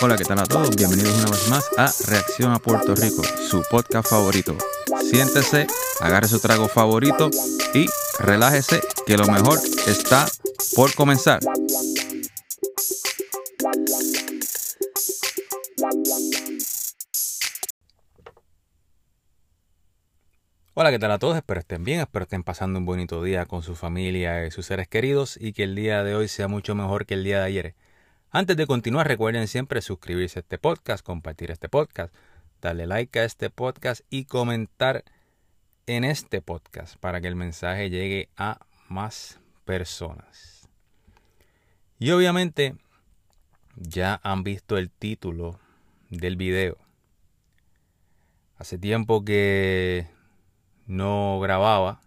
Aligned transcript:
Hola, 0.00 0.16
¿qué 0.16 0.24
tal 0.24 0.38
a 0.40 0.46
todos? 0.46 0.74
Bienvenidos 0.74 1.14
una 1.14 1.30
vez 1.30 1.48
más 1.48 1.64
a 1.76 1.92
Reacción 2.06 2.52
a 2.52 2.58
Puerto 2.58 2.96
Rico, 2.96 3.22
su 3.22 3.62
podcast 3.70 4.08
favorito. 4.08 4.56
Siéntese, 5.08 5.68
agarre 6.00 6.26
su 6.26 6.40
trago 6.40 6.66
favorito 6.66 7.30
y 7.72 7.86
relájese 8.18 8.80
que 9.06 9.16
lo 9.16 9.28
mejor 9.28 9.60
está 9.86 10.26
por 10.74 10.92
comenzar. 10.94 11.38
Hola, 20.74 20.90
¿qué 20.90 20.98
tal 20.98 21.10
a 21.10 21.18
todos? 21.18 21.36
Espero 21.36 21.60
estén 21.60 21.84
bien, 21.84 22.00
espero 22.00 22.22
estén 22.22 22.42
pasando 22.42 22.78
un 22.78 22.86
bonito 22.86 23.22
día 23.22 23.44
con 23.44 23.62
su 23.62 23.74
familia 23.74 24.46
y 24.46 24.50
sus 24.50 24.64
seres 24.64 24.88
queridos 24.88 25.36
y 25.38 25.52
que 25.52 25.64
el 25.64 25.74
día 25.74 26.02
de 26.02 26.14
hoy 26.14 26.28
sea 26.28 26.48
mucho 26.48 26.74
mejor 26.74 27.04
que 27.04 27.12
el 27.12 27.24
día 27.24 27.40
de 27.40 27.44
ayer. 27.44 27.74
Antes 28.30 28.56
de 28.56 28.66
continuar, 28.66 29.06
recuerden 29.06 29.48
siempre 29.48 29.82
suscribirse 29.82 30.38
a 30.38 30.40
este 30.40 30.56
podcast, 30.56 31.04
compartir 31.04 31.50
este 31.50 31.68
podcast, 31.68 32.14
darle 32.62 32.86
like 32.86 33.20
a 33.20 33.24
este 33.24 33.50
podcast 33.50 34.00
y 34.08 34.24
comentar 34.24 35.04
en 35.84 36.04
este 36.04 36.40
podcast 36.40 36.96
para 36.96 37.20
que 37.20 37.28
el 37.28 37.36
mensaje 37.36 37.90
llegue 37.90 38.30
a 38.38 38.58
más 38.88 39.40
personas. 39.66 40.70
Y 41.98 42.12
obviamente 42.12 42.76
ya 43.76 44.22
han 44.24 44.42
visto 44.42 44.78
el 44.78 44.88
título 44.88 45.60
del 46.08 46.36
video. 46.36 46.78
Hace 48.56 48.78
tiempo 48.78 49.22
que 49.22 50.08
no 50.86 51.40
grababa, 51.40 52.00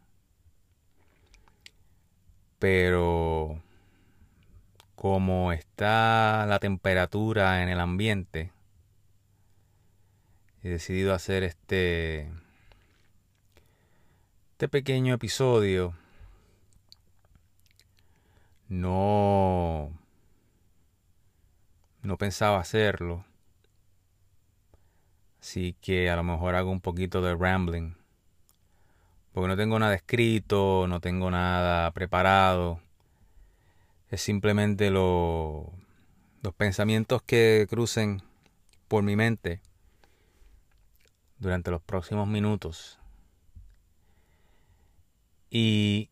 pero 2.60 3.62
como 4.96 5.52
está 5.52 6.46
la 6.48 6.60
temperatura 6.60 7.62
en 7.62 7.70
el 7.70 7.80
ambiente, 7.80 8.52
he 10.64 10.70
decidido 10.70 11.14
hacer 11.14 11.44
este, 11.44 12.32
este 14.54 14.68
pequeño 14.68 15.14
episodio. 15.14 15.94
No, 18.68 19.92
no 22.02 22.18
pensaba 22.18 22.60
hacerlo. 22.60 23.26
Así 25.40 25.76
que 25.82 26.10
a 26.10 26.16
lo 26.16 26.24
mejor 26.24 26.56
hago 26.56 26.72
un 26.72 26.82
poquito 26.82 27.22
de 27.22 27.36
rambling. 27.36 27.96
Porque 29.36 29.50
no 29.50 29.56
tengo 29.56 29.78
nada 29.78 29.94
escrito, 29.94 30.88
no 30.88 31.00
tengo 31.00 31.30
nada 31.30 31.92
preparado 31.92 32.80
es 34.10 34.22
simplemente 34.22 34.92
los 34.92 35.66
pensamientos 36.56 37.22
que 37.22 37.68
crucen 37.70 38.22
por 38.88 39.04
mi 39.04 39.18
mente 39.18 39.62
durante 41.38 41.70
los 41.70 41.82
próximos 41.82 42.26
minutos. 42.28 42.98
Y 45.50 46.10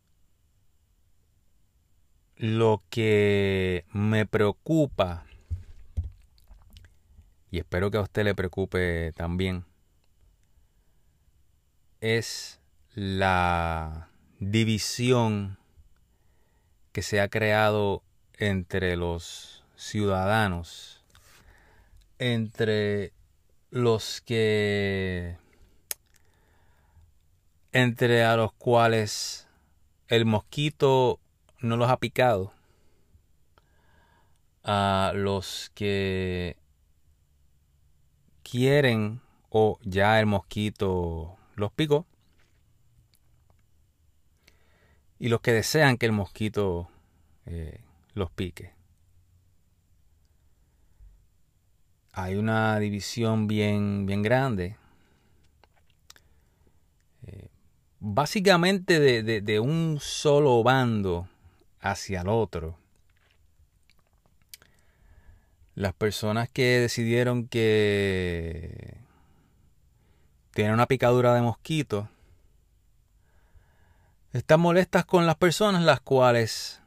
lo 2.35 2.83
que 2.89 3.85
me 3.93 4.25
preocupa, 4.25 5.25
y 7.51 7.59
espero 7.59 7.89
que 7.89 7.97
a 7.97 8.01
usted 8.01 8.25
le 8.25 8.35
preocupe 8.35 9.13
también, 9.13 9.63
es 12.01 12.59
la 12.95 14.09
división 14.39 15.57
que 16.91 17.01
se 17.01 17.19
ha 17.19 17.27
creado 17.27 18.03
entre 18.37 18.95
los 18.97 19.63
ciudadanos, 19.75 21.03
entre 22.19 23.11
los 23.71 24.21
que, 24.21 25.37
entre 27.71 28.23
a 28.23 28.35
los 28.35 28.53
cuales 28.53 29.47
el 30.07 30.25
mosquito 30.25 31.19
no 31.59 31.77
los 31.77 31.89
ha 31.89 31.97
picado, 31.97 32.53
a 34.63 35.13
los 35.15 35.71
que 35.73 36.57
quieren 38.43 39.21
o 39.49 39.79
ya 39.81 40.19
el 40.19 40.27
mosquito 40.27 41.37
los 41.55 41.71
picó 41.71 42.05
y 45.23 45.29
los 45.29 45.39
que 45.39 45.53
desean 45.53 45.97
que 45.97 46.05
el 46.05 46.11
mosquito 46.11 46.89
eh, 47.45 47.79
los 48.13 48.29
pique. 48.29 48.73
Hay 52.11 52.35
una 52.35 52.77
división 52.77 53.47
bien, 53.47 54.05
bien 54.05 54.21
grande. 54.21 54.75
Eh, 57.25 57.47
básicamente 58.01 58.99
de, 58.99 59.39
de 59.39 59.59
un 59.61 59.97
solo 60.01 60.61
bando 60.61 61.29
hacia 61.79 62.19
el 62.19 62.27
otro. 62.27 62.77
Las 65.73 65.93
personas 65.93 66.49
que 66.49 66.79
decidieron 66.79 67.47
que 67.47 68.97
tienen 70.51 70.73
una 70.73 70.87
picadura 70.87 71.33
de 71.33 71.43
mosquito 71.43 72.09
están 74.33 74.61
molestas 74.61 75.05
con 75.05 75.27
las 75.27 75.35
personas 75.35 75.83
las 75.83 76.01
cuales 76.01 76.81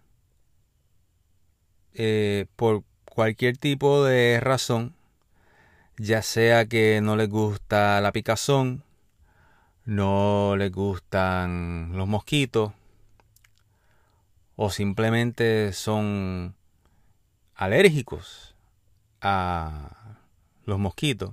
eh, 1.94 2.46
por 2.56 2.82
cualquier 3.04 3.56
tipo 3.56 4.04
de 4.04 4.40
razón, 4.40 4.94
ya 5.96 6.22
sea 6.22 6.66
que 6.66 7.00
no 7.00 7.16
les 7.16 7.30
gusta 7.30 8.00
la 8.00 8.12
picazón, 8.12 8.82
no 9.84 10.56
les 10.56 10.72
gustan 10.72 11.92
los 11.94 12.08
mosquitos, 12.08 12.72
o 14.56 14.70
simplemente 14.70 15.72
son 15.72 16.56
alérgicos 17.54 18.56
a 19.20 20.18
los 20.64 20.78
mosquitos. 20.78 21.30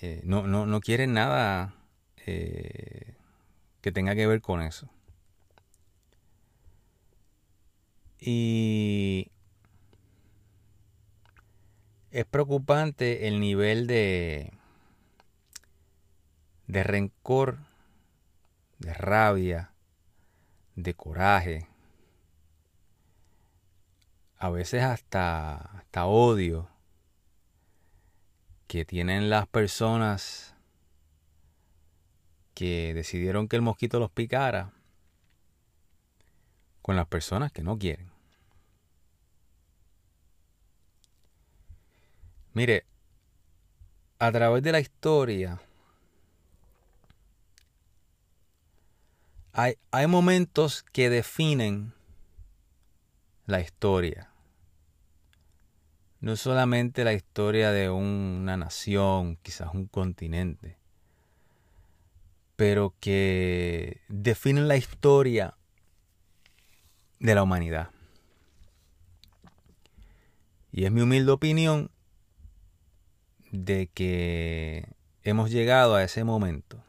Eh, 0.00 0.20
no, 0.24 0.46
no, 0.46 0.64
no 0.64 0.80
quieren 0.80 1.12
nada 1.12 1.74
eh, 2.30 3.14
que 3.80 3.90
tenga 3.90 4.14
que 4.14 4.26
ver 4.26 4.42
con 4.42 4.60
eso. 4.60 4.90
Y 8.20 9.30
es 12.10 12.26
preocupante 12.26 13.28
el 13.28 13.40
nivel 13.40 13.86
de, 13.86 14.52
de 16.66 16.82
rencor, 16.82 17.58
de 18.78 18.92
rabia, 18.92 19.72
de 20.74 20.92
coraje, 20.92 21.66
a 24.36 24.50
veces 24.50 24.82
hasta, 24.82 25.56
hasta 25.56 26.04
odio 26.04 26.68
que 28.66 28.84
tienen 28.84 29.30
las 29.30 29.46
personas 29.46 30.57
que 32.58 32.92
decidieron 32.92 33.46
que 33.46 33.54
el 33.54 33.62
mosquito 33.62 34.00
los 34.00 34.10
picara 34.10 34.72
con 36.82 36.96
las 36.96 37.06
personas 37.06 37.52
que 37.52 37.62
no 37.62 37.78
quieren. 37.78 38.10
Mire, 42.54 42.84
a 44.18 44.32
través 44.32 44.64
de 44.64 44.72
la 44.72 44.80
historia 44.80 45.60
hay, 49.52 49.76
hay 49.92 50.08
momentos 50.08 50.82
que 50.82 51.10
definen 51.10 51.94
la 53.46 53.60
historia. 53.60 54.32
No 56.18 56.34
solamente 56.34 57.04
la 57.04 57.12
historia 57.12 57.70
de 57.70 57.88
una 57.88 58.56
nación, 58.56 59.36
quizás 59.42 59.72
un 59.72 59.86
continente, 59.86 60.77
pero 62.58 62.92
que 62.98 64.00
definen 64.08 64.66
la 64.66 64.76
historia 64.76 65.56
de 67.20 67.36
la 67.36 67.44
humanidad. 67.44 67.90
Y 70.72 70.84
es 70.84 70.90
mi 70.90 71.02
humilde 71.02 71.30
opinión 71.30 71.92
de 73.52 73.86
que 73.86 74.88
hemos 75.22 75.52
llegado 75.52 75.94
a 75.94 76.02
ese 76.02 76.24
momento. 76.24 76.82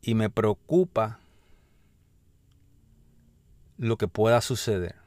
Y 0.00 0.14
me 0.14 0.30
preocupa 0.30 1.20
lo 3.76 3.98
que 3.98 4.08
pueda 4.08 4.40
suceder. 4.40 5.01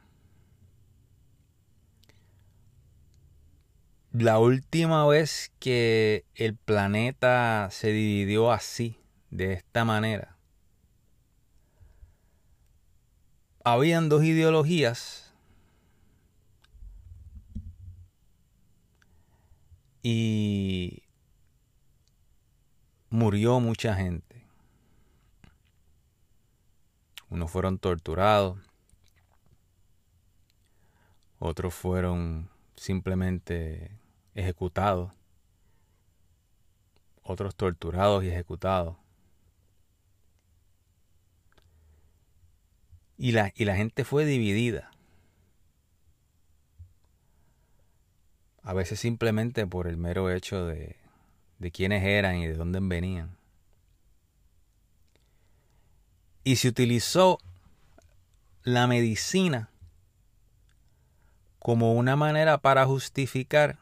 La 4.22 4.38
última 4.38 5.06
vez 5.06 5.52
que 5.58 6.24
el 6.34 6.56
planeta 6.56 7.68
se 7.70 7.88
dividió 7.88 8.50
así, 8.50 8.98
de 9.30 9.52
esta 9.52 9.84
manera, 9.84 10.36
habían 13.64 14.08
dos 14.08 14.24
ideologías. 14.24 15.34
Y 20.02 21.02
murió 23.10 23.58
mucha 23.58 23.94
gente. 23.96 24.46
Unos 27.28 27.50
fueron 27.50 27.78
torturados, 27.78 28.56
otros 31.40 31.74
fueron 31.74 32.48
simplemente 32.76 33.98
ejecutados, 34.36 35.12
otros 37.22 37.56
torturados 37.56 38.22
y 38.22 38.28
ejecutados. 38.28 38.96
Y 43.18 43.32
la, 43.32 43.52
y 43.56 43.64
la 43.64 43.76
gente 43.76 44.04
fue 44.04 44.26
dividida. 44.26 44.90
A 48.62 48.74
veces 48.74 49.00
simplemente 49.00 49.66
por 49.66 49.86
el 49.86 49.96
mero 49.96 50.30
hecho 50.30 50.66
de, 50.66 50.96
de 51.58 51.70
quiénes 51.70 52.04
eran 52.04 52.36
y 52.36 52.46
de 52.46 52.54
dónde 52.54 52.78
venían. 52.82 53.36
Y 56.44 56.56
se 56.56 56.68
utilizó 56.68 57.38
la 58.64 58.86
medicina 58.86 59.70
como 61.58 61.94
una 61.94 62.16
manera 62.16 62.58
para 62.58 62.84
justificar 62.84 63.78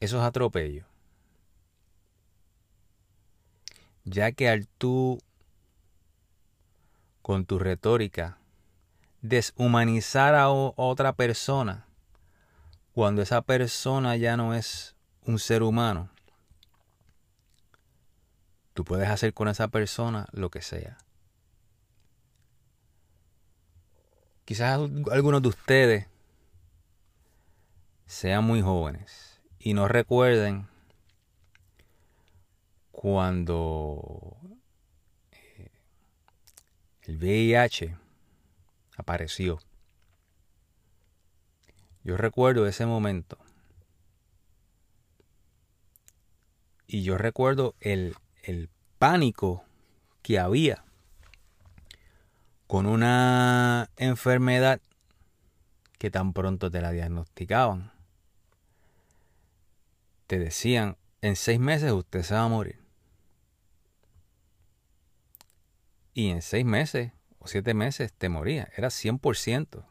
esos 0.00 0.22
atropellos. 0.22 0.86
Ya 4.04 4.32
que 4.32 4.48
al 4.48 4.66
tú, 4.66 5.20
con 7.22 7.44
tu 7.44 7.58
retórica, 7.58 8.38
deshumanizar 9.20 10.34
a 10.34 10.48
otra 10.48 11.12
persona, 11.12 11.86
cuando 12.92 13.22
esa 13.22 13.42
persona 13.42 14.16
ya 14.16 14.36
no 14.36 14.54
es 14.54 14.96
un 15.26 15.38
ser 15.38 15.62
humano, 15.62 16.08
tú 18.72 18.84
puedes 18.84 19.08
hacer 19.08 19.34
con 19.34 19.48
esa 19.48 19.68
persona 19.68 20.26
lo 20.32 20.50
que 20.50 20.62
sea. 20.62 20.96
Quizás 24.46 24.80
algunos 25.12 25.42
de 25.42 25.48
ustedes 25.48 26.06
sean 28.06 28.42
muy 28.42 28.62
jóvenes 28.62 29.29
y 29.60 29.74
no 29.74 29.86
recuerden 29.88 30.66
cuando 32.90 34.36
eh, 35.32 35.70
el 37.02 37.18
VIH 37.18 37.94
apareció. 38.96 39.60
Yo 42.02 42.16
recuerdo 42.16 42.66
ese 42.66 42.86
momento. 42.86 43.38
Y 46.86 47.02
yo 47.02 47.18
recuerdo 47.18 47.74
el, 47.80 48.16
el 48.42 48.70
pánico 48.98 49.62
que 50.22 50.38
había 50.38 50.84
con 52.66 52.86
una 52.86 53.90
enfermedad 53.96 54.80
que 55.98 56.10
tan 56.10 56.32
pronto 56.32 56.70
te 56.70 56.80
la 56.80 56.90
diagnosticaban. 56.92 57.99
Te 60.30 60.38
decían, 60.38 60.96
en 61.22 61.34
seis 61.34 61.58
meses 61.58 61.90
usted 61.90 62.22
se 62.22 62.34
va 62.34 62.44
a 62.44 62.48
morir. 62.48 62.78
Y 66.14 66.28
en 66.28 66.40
seis 66.40 66.64
meses 66.64 67.10
o 67.40 67.48
siete 67.48 67.74
meses 67.74 68.12
te 68.12 68.28
moría. 68.28 68.70
Era 68.76 68.90
100%. 68.90 69.84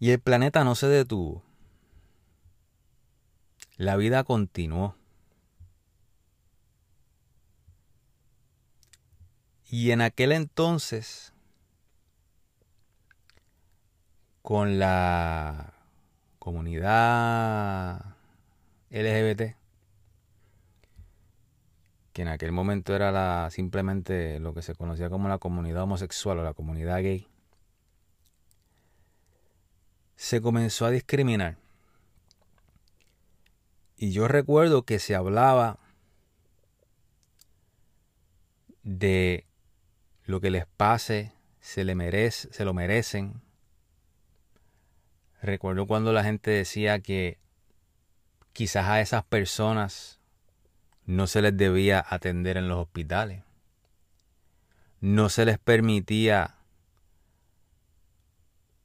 Y 0.00 0.10
el 0.10 0.18
planeta 0.18 0.64
no 0.64 0.74
se 0.74 0.88
detuvo. 0.88 1.44
La 3.76 3.94
vida 3.94 4.24
continuó. 4.24 4.96
Y 9.70 9.92
en 9.92 10.00
aquel 10.00 10.32
entonces, 10.32 11.32
con 14.42 14.80
la 14.80 15.76
comunidad 16.50 18.16
LGBT, 18.90 19.54
que 22.12 22.22
en 22.22 22.26
aquel 22.26 22.50
momento 22.50 22.92
era 22.96 23.48
simplemente 23.50 24.40
lo 24.40 24.52
que 24.52 24.62
se 24.62 24.74
conocía 24.74 25.08
como 25.08 25.28
la 25.28 25.38
comunidad 25.38 25.84
homosexual 25.84 26.40
o 26.40 26.42
la 26.42 26.54
comunidad 26.54 27.02
gay, 27.02 27.28
se 30.16 30.40
comenzó 30.40 30.86
a 30.86 30.90
discriminar. 30.90 31.56
Y 33.96 34.10
yo 34.10 34.26
recuerdo 34.26 34.82
que 34.82 34.98
se 34.98 35.14
hablaba 35.14 35.78
de 38.82 39.46
lo 40.24 40.40
que 40.40 40.50
les 40.50 40.66
pase 40.66 41.32
se, 41.60 41.84
le 41.84 41.94
merece, 41.94 42.52
se 42.52 42.64
lo 42.64 42.74
merecen. 42.74 43.40
Recuerdo 45.42 45.86
cuando 45.86 46.12
la 46.12 46.22
gente 46.22 46.50
decía 46.50 47.00
que 47.00 47.38
quizás 48.52 48.86
a 48.88 49.00
esas 49.00 49.24
personas 49.24 50.20
no 51.06 51.26
se 51.26 51.40
les 51.40 51.56
debía 51.56 52.04
atender 52.06 52.58
en 52.58 52.68
los 52.68 52.78
hospitales. 52.78 53.42
No 55.00 55.30
se 55.30 55.46
les 55.46 55.58
permitía 55.58 56.56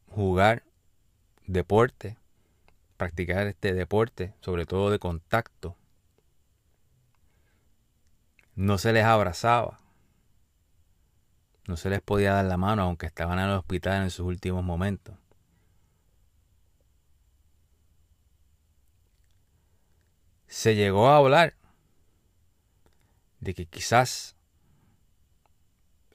jugar 0.07 0.63
deporte, 1.46 2.18
practicar 2.96 3.48
este 3.48 3.74
deporte, 3.74 4.34
sobre 4.40 4.66
todo 4.66 4.90
de 4.90 5.00
contacto. 5.00 5.75
No 8.56 8.78
se 8.78 8.94
les 8.94 9.04
abrazaba. 9.04 9.81
No 11.68 11.75
se 11.75 11.90
les 11.90 12.02
podía 12.02 12.31
dar 12.31 12.46
la 12.46 12.56
mano 12.56 12.84
aunque 12.84 13.07
estaban 13.07 13.40
en 13.40 13.46
el 13.46 13.57
hospital 13.57 14.04
en 14.04 14.09
sus 14.09 14.26
últimos 14.26 14.64
momentos. 14.64 15.18
Se 20.56 20.74
llegó 20.74 21.09
a 21.09 21.18
hablar 21.18 21.54
de 23.42 23.54
que 23.54 23.66
quizás 23.66 24.38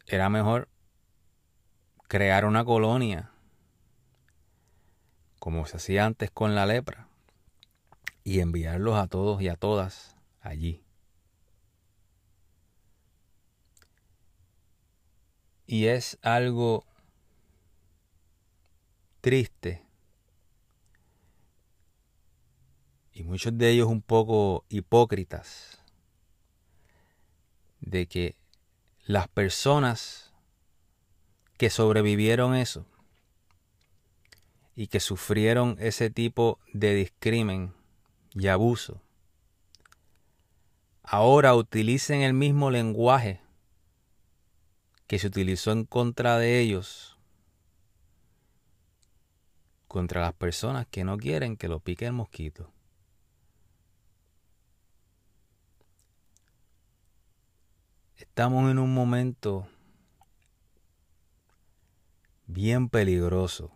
era 0.06 0.30
mejor 0.30 0.70
crear 2.08 2.46
una 2.46 2.64
colonia 2.64 3.32
como 5.38 5.66
se 5.66 5.76
hacía 5.76 6.06
antes 6.06 6.30
con 6.30 6.54
la 6.54 6.64
lepra 6.64 7.06
y 8.24 8.40
enviarlos 8.40 8.96
a 8.96 9.08
todos 9.08 9.42
y 9.42 9.48
a 9.48 9.56
todas 9.56 10.16
allí. 10.40 10.82
Y 15.66 15.88
es 15.88 16.18
algo 16.22 16.86
triste. 19.20 19.84
Y 23.20 23.22
muchos 23.22 23.58
de 23.58 23.68
ellos 23.68 23.86
un 23.86 24.00
poco 24.00 24.64
hipócritas. 24.70 25.78
De 27.80 28.06
que 28.06 28.34
las 29.04 29.28
personas 29.28 30.32
que 31.58 31.68
sobrevivieron 31.68 32.54
eso 32.54 32.86
y 34.74 34.86
que 34.86 35.00
sufrieron 35.00 35.76
ese 35.80 36.08
tipo 36.08 36.60
de 36.72 36.94
discrimen 36.94 37.74
y 38.32 38.46
abuso, 38.46 39.02
ahora 41.02 41.54
utilicen 41.54 42.22
el 42.22 42.32
mismo 42.32 42.70
lenguaje 42.70 43.42
que 45.06 45.18
se 45.18 45.26
utilizó 45.26 45.72
en 45.72 45.84
contra 45.84 46.38
de 46.38 46.58
ellos, 46.58 47.18
contra 49.88 50.22
las 50.22 50.32
personas 50.32 50.86
que 50.86 51.04
no 51.04 51.18
quieren 51.18 51.58
que 51.58 51.68
lo 51.68 51.80
pique 51.80 52.06
el 52.06 52.14
mosquito. 52.14 52.72
Estamos 58.40 58.70
en 58.70 58.78
un 58.78 58.94
momento 58.94 59.68
bien 62.46 62.88
peligroso 62.88 63.70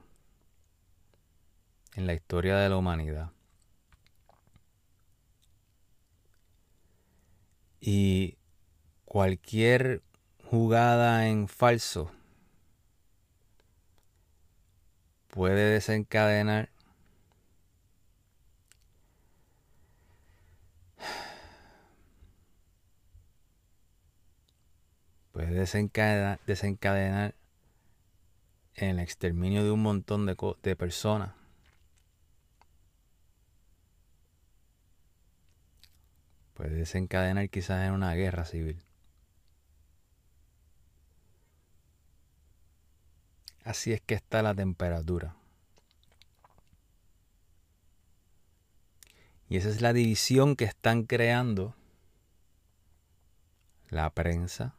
en 1.94 2.06
la 2.06 2.14
historia 2.14 2.56
de 2.56 2.70
la 2.70 2.78
humanidad. 2.78 3.30
Y 7.78 8.38
cualquier 9.04 10.00
jugada 10.42 11.28
en 11.28 11.46
falso 11.46 12.10
puede 15.28 15.72
desencadenar 15.74 16.70
puede 25.34 25.52
desencadenar, 26.46 27.34
en 28.76 28.88
el 28.90 28.98
exterminio 29.00 29.64
de 29.64 29.72
un 29.72 29.82
montón 29.82 30.26
de, 30.26 30.36
de 30.62 30.76
personas. 30.76 31.34
Puede 36.54 36.76
desencadenar 36.76 37.50
quizás 37.50 37.84
en 37.84 37.92
una 37.94 38.14
guerra 38.14 38.44
civil. 38.44 38.80
Así 43.64 43.92
es 43.92 44.00
que 44.00 44.14
está 44.14 44.40
la 44.40 44.54
temperatura. 44.54 45.34
Y 49.48 49.56
esa 49.56 49.68
es 49.68 49.80
la 49.80 49.92
división 49.92 50.54
que 50.54 50.64
están 50.64 51.04
creando 51.04 51.74
la 53.88 54.10
prensa, 54.10 54.76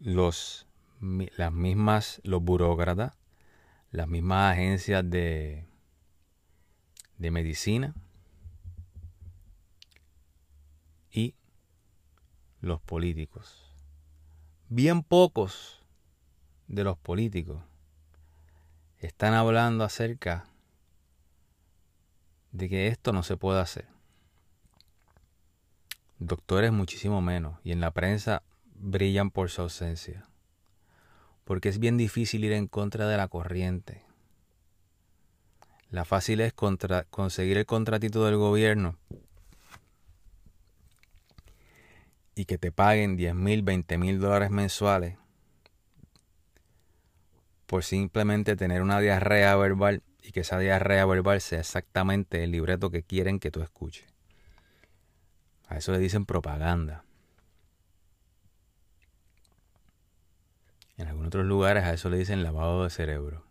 los, 0.00 0.66
las 1.00 1.52
mismas, 1.52 2.20
los 2.24 2.42
burócratas, 2.42 3.14
las 3.90 4.08
mismas 4.08 4.52
agencias 4.52 5.08
de, 5.08 5.64
de 7.18 7.30
medicina 7.30 7.94
y 11.10 11.34
los 12.60 12.80
políticos. 12.80 13.72
Bien 14.68 15.02
pocos 15.02 15.82
de 16.66 16.84
los 16.84 16.98
políticos 16.98 17.62
están 18.98 19.34
hablando 19.34 19.84
acerca 19.84 20.46
de 22.52 22.68
que 22.68 22.88
esto 22.88 23.12
no 23.12 23.22
se 23.22 23.36
puede 23.36 23.60
hacer. 23.60 23.86
Doctores 26.18 26.72
muchísimo 26.72 27.22
menos 27.22 27.58
y 27.62 27.72
en 27.72 27.80
la 27.80 27.92
prensa 27.92 28.42
brillan 28.80 29.30
por 29.30 29.50
su 29.50 29.62
ausencia. 29.62 30.26
Porque 31.44 31.68
es 31.68 31.78
bien 31.78 31.96
difícil 31.96 32.44
ir 32.44 32.52
en 32.52 32.66
contra 32.66 33.06
de 33.08 33.16
la 33.16 33.28
corriente. 33.28 34.02
La 35.90 36.04
fácil 36.04 36.40
es 36.40 36.52
conseguir 36.52 37.56
el 37.56 37.66
contratito 37.66 38.24
del 38.24 38.36
gobierno 38.36 38.98
y 42.34 42.44
que 42.44 42.58
te 42.58 42.70
paguen 42.70 43.16
10 43.16 43.34
mil, 43.34 43.62
20 43.62 43.98
mil 43.98 44.20
dólares 44.20 44.50
mensuales 44.50 45.16
por 47.66 47.84
simplemente 47.84 48.56
tener 48.56 48.82
una 48.82 49.00
diarrea 49.00 49.56
verbal 49.56 50.02
y 50.22 50.32
que 50.32 50.40
esa 50.40 50.58
diarrea 50.58 51.04
verbal 51.04 51.40
sea 51.40 51.60
exactamente 51.60 52.44
el 52.44 52.50
libreto 52.50 52.90
que 52.90 53.02
quieren 53.02 53.38
que 53.38 53.50
tú 53.50 53.62
escuches. 53.62 54.06
A 55.68 55.76
eso 55.76 55.92
le 55.92 55.98
dicen 55.98 56.24
propaganda. 56.24 57.04
En 60.98 61.08
algunos 61.08 61.28
otros 61.28 61.46
lugares 61.46 61.84
a 61.84 61.94
eso 61.94 62.10
le 62.10 62.18
dicen 62.18 62.42
lavado 62.42 62.84
de 62.84 62.90
cerebro. 62.90 63.44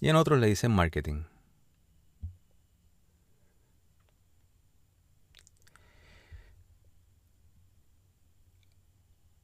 Y 0.00 0.08
en 0.08 0.16
otros 0.16 0.38
le 0.38 0.48
dicen 0.48 0.72
marketing. 0.72 1.24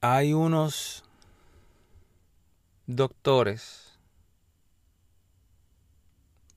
Hay 0.01 0.33
unos 0.33 1.03
doctores, 2.87 3.99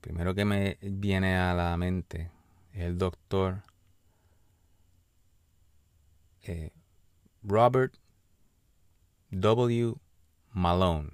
primero 0.00 0.34
que 0.34 0.44
me 0.44 0.78
viene 0.80 1.36
a 1.36 1.54
la 1.54 1.76
mente 1.76 2.30
es 2.72 2.82
el 2.82 2.98
doctor 2.98 3.62
eh, 6.42 6.72
Robert 7.42 7.94
W. 9.34 9.96
Malone. 10.52 11.10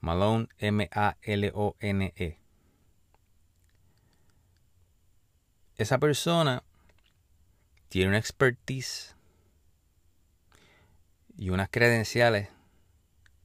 Malone, 0.00 0.48
M-A-L-O-N-E. 0.58 2.38
Esa 5.76 5.98
persona 5.98 6.62
tiene 7.88 8.08
una 8.08 8.18
expertise 8.18 9.14
y 11.36 11.50
unas 11.50 11.68
credenciales 11.68 12.48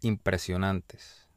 impresionantes. 0.02 1.28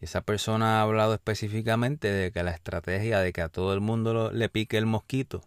Y 0.00 0.06
esa 0.06 0.22
persona 0.22 0.78
ha 0.78 0.82
hablado 0.82 1.14
específicamente 1.14 2.10
de 2.10 2.32
que 2.32 2.42
la 2.42 2.50
estrategia 2.50 3.20
de 3.20 3.32
que 3.32 3.42
a 3.42 3.48
todo 3.48 3.74
el 3.74 3.80
mundo 3.80 4.32
le 4.32 4.48
pique 4.48 4.76
el 4.76 4.86
mosquito 4.86 5.44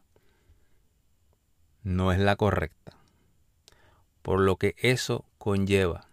no 1.84 2.12
es 2.12 2.20
la 2.20 2.36
correcta. 2.36 2.97
Por 4.22 4.42
lo 4.42 4.58
que 4.58 4.76
eso 4.78 5.26
conlleva. 5.38 6.08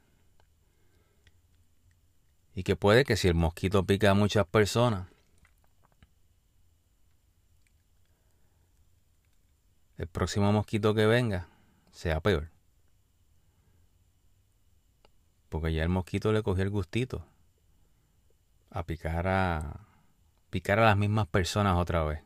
Y 2.55 2.63
que 2.63 2.77
puede 2.77 3.05
que 3.05 3.17
si 3.17 3.29
el 3.29 3.35
mosquito 3.35 3.85
pica 3.85 4.11
a 4.11 4.15
muchas 4.15 4.47
personas, 4.47 5.09
el 9.99 10.07
próximo 10.07 10.53
mosquito 10.53 10.95
que 10.95 11.07
venga 11.07 11.49
sea 11.93 12.21
peor. 12.21 12.55
porque 15.55 15.73
ya 15.73 15.85
el 15.85 15.89
mosquito 15.89 16.33
le 16.33 16.43
cogió 16.43 16.65
el 16.65 16.71
gustito 16.71 17.25
a 18.71 18.83
picar 18.83 19.29
a 19.29 19.87
picar 20.51 20.81
a 20.81 20.85
las 20.87 20.97
mismas 20.97 21.29
personas 21.29 21.77
otra 21.77 22.03
vez. 22.03 22.25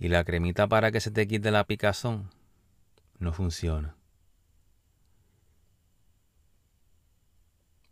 Y 0.00 0.08
la 0.08 0.24
cremita 0.24 0.66
para 0.66 0.90
que 0.90 1.00
se 1.00 1.10
te 1.12 1.28
quite 1.28 1.50
la 1.52 1.64
picazón 1.64 2.30
no 3.18 3.32
funciona. 3.32 3.94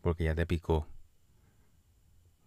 Porque 0.00 0.24
ya 0.24 0.34
te 0.34 0.46
picó. 0.46 0.86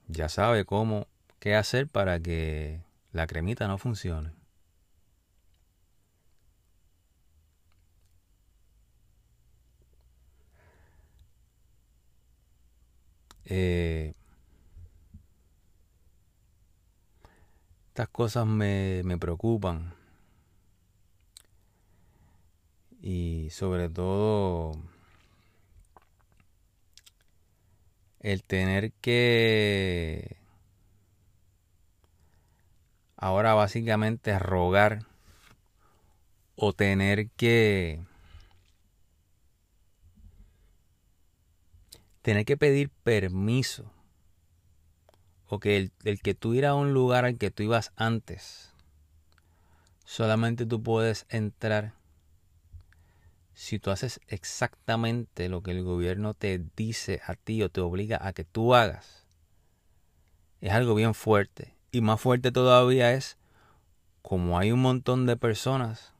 Ya 0.07 0.29
sabe 0.29 0.65
cómo, 0.65 1.07
qué 1.39 1.55
hacer 1.55 1.87
para 1.87 2.19
que 2.19 2.81
la 3.13 3.27
cremita 3.27 3.67
no 3.67 3.77
funcione. 3.77 4.31
Eh, 13.45 14.13
estas 17.91 18.07
cosas 18.07 18.47
me, 18.47 19.01
me 19.03 19.17
preocupan. 19.17 19.93
Y 23.01 23.49
sobre 23.51 23.89
todo 23.89 24.77
el 28.21 28.43
tener 28.45 28.93
que 29.01 30.37
ahora 33.17 33.55
básicamente 33.55 34.39
rogar 34.39 35.05
o 36.55 36.71
tener 36.71 37.29
que 37.31 37.99
tener 42.21 42.45
que 42.45 42.55
pedir 42.55 42.89
permiso 43.03 43.91
o 45.51 45.59
que 45.59 45.91
el, 46.05 46.21
que 46.21 46.33
tú 46.33 46.53
ir 46.53 46.65
a 46.65 46.75
un 46.75 46.93
lugar 46.93 47.25
al 47.25 47.37
que 47.37 47.51
tú 47.51 47.61
ibas 47.61 47.91
antes, 47.97 48.73
solamente 50.05 50.65
tú 50.65 50.81
puedes 50.81 51.25
entrar 51.27 51.93
si 53.53 53.77
tú 53.77 53.91
haces 53.91 54.21
exactamente 54.29 55.49
lo 55.49 55.61
que 55.61 55.71
el 55.71 55.83
gobierno 55.83 56.33
te 56.33 56.63
dice 56.77 57.19
a 57.27 57.35
ti 57.35 57.61
o 57.63 57.69
te 57.69 57.81
obliga 57.81 58.25
a 58.25 58.31
que 58.31 58.45
tú 58.45 58.75
hagas. 58.75 59.27
Es 60.61 60.71
algo 60.71 60.95
bien 60.95 61.13
fuerte. 61.13 61.75
Y 61.91 61.99
más 61.99 62.21
fuerte 62.21 62.53
todavía 62.53 63.11
es 63.11 63.37
como 64.21 64.57
hay 64.57 64.71
un 64.71 64.81
montón 64.81 65.25
de 65.25 65.35
personas 65.35 66.13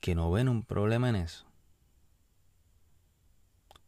que 0.00 0.16
no 0.16 0.28
ven 0.32 0.48
un 0.48 0.64
problema 0.64 1.08
en 1.08 1.14
eso 1.14 1.46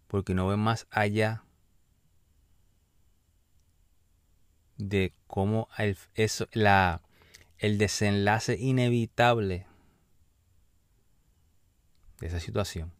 porque 0.06 0.34
no 0.34 0.46
ven 0.46 0.60
más 0.60 0.86
allá 0.90 1.42
de 4.88 5.12
cómo 5.26 5.68
el, 5.78 5.96
eso, 6.14 6.48
la, 6.52 7.02
el 7.58 7.78
desenlace 7.78 8.56
inevitable 8.58 9.66
de 12.20 12.26
esa 12.26 12.40
situación. 12.40 12.92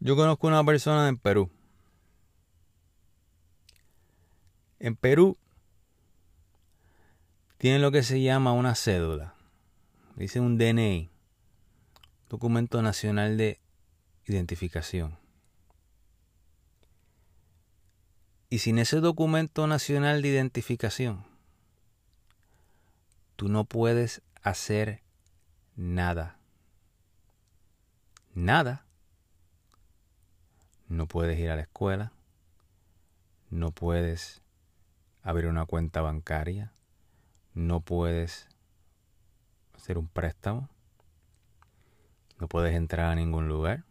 Yo 0.00 0.16
conozco 0.16 0.46
una 0.46 0.64
persona 0.64 1.08
en 1.08 1.16
Perú. 1.16 1.50
En 4.78 4.96
Perú 4.96 5.38
tienen 7.56 7.80
lo 7.80 7.90
que 7.90 8.02
se 8.02 8.20
llama 8.20 8.52
una 8.52 8.74
cédula. 8.74 9.34
Dice 10.16 10.40
un 10.40 10.58
DNI, 10.58 11.08
documento 12.28 12.82
nacional 12.82 13.36
de 13.38 13.58
identificación. 14.26 15.23
Y 18.54 18.60
sin 18.60 18.78
ese 18.78 19.00
documento 19.00 19.66
nacional 19.66 20.22
de 20.22 20.28
identificación, 20.28 21.24
tú 23.34 23.48
no 23.48 23.64
puedes 23.64 24.22
hacer 24.42 25.02
nada. 25.74 26.38
Nada. 28.32 28.86
No 30.86 31.08
puedes 31.08 31.36
ir 31.40 31.50
a 31.50 31.56
la 31.56 31.62
escuela. 31.62 32.12
No 33.50 33.72
puedes 33.72 34.40
abrir 35.24 35.48
una 35.48 35.66
cuenta 35.66 36.00
bancaria. 36.00 36.72
No 37.54 37.80
puedes 37.80 38.46
hacer 39.74 39.98
un 39.98 40.06
préstamo. 40.06 40.68
No 42.38 42.46
puedes 42.46 42.76
entrar 42.76 43.10
a 43.10 43.16
ningún 43.16 43.48
lugar. 43.48 43.82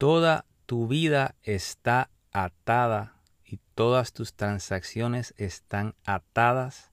Toda 0.00 0.46
tu 0.64 0.88
vida 0.88 1.34
está 1.42 2.08
atada 2.32 3.20
y 3.44 3.58
todas 3.74 4.14
tus 4.14 4.32
transacciones 4.32 5.34
están 5.36 5.94
atadas 6.06 6.90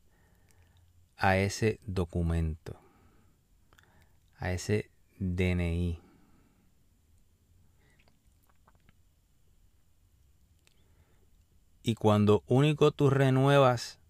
a 1.16 1.38
ese 1.38 1.80
documento, 1.86 2.78
a 4.38 4.52
ese 4.52 4.92
DNI. 5.20 6.02
Y 11.84 11.96
cuando 11.96 12.44
único 12.46 12.92
tú 12.92 13.10
renuevas 13.10 14.02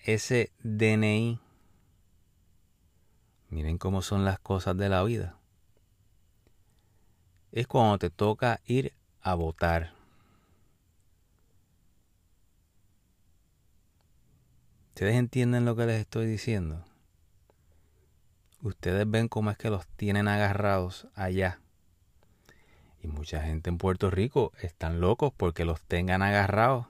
ese 0.00 0.50
DNI, 0.64 1.38
miren 3.50 3.78
cómo 3.78 4.02
son 4.02 4.24
las 4.24 4.40
cosas 4.40 4.76
de 4.76 4.88
la 4.88 5.04
vida 5.04 5.37
es 7.58 7.66
cuando 7.66 7.98
te 7.98 8.08
toca 8.08 8.60
ir 8.66 8.92
a 9.20 9.34
votar. 9.34 9.92
¿Ustedes 14.90 15.16
entienden 15.16 15.64
lo 15.64 15.74
que 15.74 15.86
les 15.86 16.00
estoy 16.00 16.26
diciendo? 16.26 16.84
Ustedes 18.62 19.10
ven 19.10 19.26
cómo 19.26 19.50
es 19.50 19.58
que 19.58 19.70
los 19.70 19.88
tienen 19.88 20.28
agarrados 20.28 21.08
allá. 21.16 21.60
Y 23.02 23.08
mucha 23.08 23.42
gente 23.42 23.70
en 23.70 23.78
Puerto 23.78 24.08
Rico 24.08 24.52
están 24.60 25.00
locos 25.00 25.32
porque 25.36 25.64
los 25.64 25.82
tengan 25.82 26.22
agarrados 26.22 26.86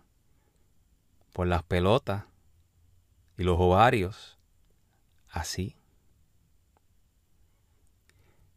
por 1.33 1.47
las 1.47 1.63
pelotas 1.63 2.25
y 3.39 3.43
los 3.43 3.59
ovarios. 3.59 4.39
Así. 5.31 5.77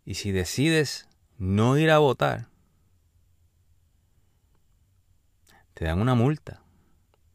Y 0.04 0.16
si 0.16 0.34
decides 0.34 1.08
no 1.42 1.76
ir 1.76 1.90
a 1.90 1.98
votar, 1.98 2.46
te 5.74 5.86
dan 5.86 6.00
una 6.00 6.14
multa. 6.14 6.62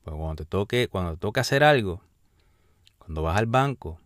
Pues 0.05 0.17
cuando 0.17 0.37
te 0.37 0.45
toque, 0.45 0.87
cuando 0.87 1.17
te 1.17 1.41
hacer 1.41 1.65
algo, 1.65 2.01
cuando 2.99 3.23
vas 3.23 3.37
al 3.37 3.47
banco 3.47 3.99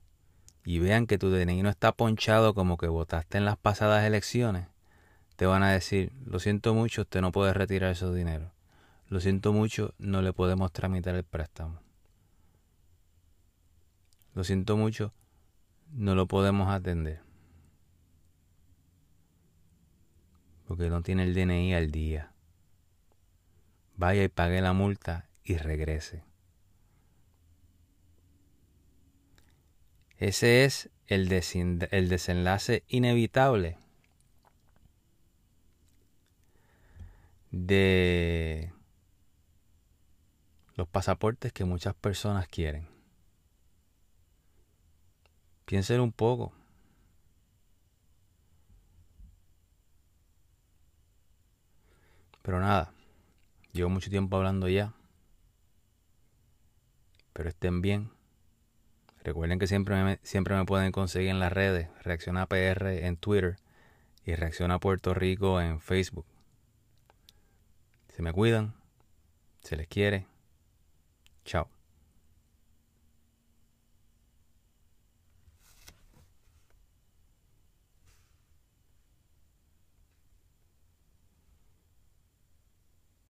y 0.65 0.79
vean 0.79 1.07
que 1.07 1.19
tu 1.19 1.29
DNI 1.29 1.63
no 1.63 1.69
está 1.69 1.93
ponchado 1.93 2.55
como 2.55 2.79
que 2.79 2.89
votaste 2.89 3.37
en 3.37 3.45
las 3.45 3.59
pasadas 3.59 4.07
elecciones, 4.07 4.69
te 5.37 5.45
van 5.45 5.63
a 5.63 5.71
decir, 5.71 6.13
lo 6.25 6.39
siento 6.39 6.73
mucho, 6.73 7.03
usted 7.03 7.21
no 7.21 7.31
puede 7.31 7.53
retirar 7.53 7.91
esos 7.91 8.15
dinero. 8.15 8.53
Lo 9.09 9.21
siento 9.21 9.53
mucho, 9.53 9.93
no 9.99 10.23
le 10.23 10.33
podemos 10.33 10.73
tramitar 10.73 11.15
el 11.15 11.25
préstamo. 11.25 11.79
Lo 14.35 14.45
siento 14.45 14.79
mucho, 14.79 15.13
no 15.93 16.15
lo 16.15 16.27
podemos 16.27 16.71
atender. 16.71 17.21
Porque 20.71 20.89
no 20.89 21.03
tiene 21.03 21.25
el 21.25 21.35
DNI 21.35 21.75
al 21.75 21.91
día. 21.91 22.31
Vaya 23.97 24.23
y 24.23 24.29
pague 24.29 24.61
la 24.61 24.73
multa 24.73 25.29
y 25.43 25.57
regrese. 25.57 26.23
Ese 30.19 30.65
es 30.65 30.89
el, 31.09 31.29
el 31.33 32.09
desenlace 32.09 32.85
inevitable 32.87 33.79
de 37.51 38.73
los 40.77 40.87
pasaportes 40.87 41.53
que 41.53 41.65
muchas 41.65 41.97
personas 41.97 42.47
quieren. 42.47 42.87
Piensen 45.65 45.99
un 46.01 46.13
poco. 46.13 46.53
Pero 52.51 52.63
nada, 52.63 52.93
llevo 53.71 53.91
mucho 53.91 54.11
tiempo 54.11 54.37
hablando 54.37 54.69
ya. 54.69 54.93
Pero 57.33 57.49
estén 57.49 57.81
bien. 57.81 58.11
Recuerden 59.23 59.61
que 59.61 59.69
siempre 59.69 60.03
me, 60.03 60.19
siempre 60.25 60.57
me 60.57 60.65
pueden 60.65 60.91
conseguir 60.91 61.31
en 61.31 61.39
las 61.39 61.53
redes. 61.53 61.89
Reacciona 62.03 62.47
PR 62.47 63.07
en 63.07 63.17
Twitter 63.17 63.55
y 64.25 64.35
Reacciona 64.35 64.81
Puerto 64.81 65.15
Rico 65.15 65.61
en 65.61 65.79
Facebook. 65.81 66.27
Se 68.09 68.21
me 68.21 68.33
cuidan. 68.33 68.75
Se 69.61 69.77
les 69.77 69.87
quiere. 69.87 70.27
Chao. 71.45 71.69